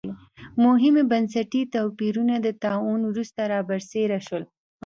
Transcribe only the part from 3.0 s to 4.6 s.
وروسته را برسېره شول.